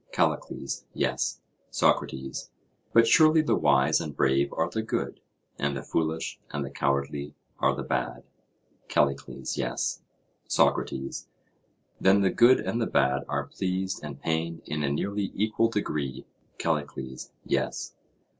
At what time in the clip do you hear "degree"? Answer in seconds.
15.69-16.25